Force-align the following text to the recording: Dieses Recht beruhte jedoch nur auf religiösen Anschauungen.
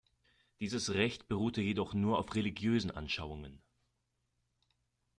Dieses 0.59 0.95
Recht 0.95 1.27
beruhte 1.27 1.61
jedoch 1.61 1.93
nur 1.93 2.17
auf 2.17 2.33
religiösen 2.33 2.89
Anschauungen. 2.89 3.61